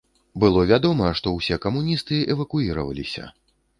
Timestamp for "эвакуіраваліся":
2.37-3.29